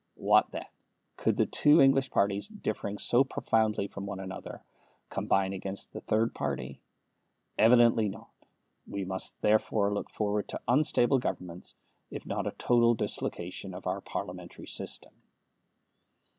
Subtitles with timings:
[0.17, 0.65] What then?
[1.15, 4.63] Could the two English parties, differing so profoundly from one another,
[5.09, 6.81] combine against the third party?
[7.55, 8.31] Evidently not.
[8.87, 11.75] We must, therefore, look forward to unstable Governments,
[12.09, 15.13] if not to a total dislocation of our Parliamentary system.